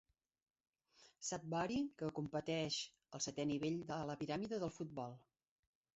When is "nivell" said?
3.53-3.81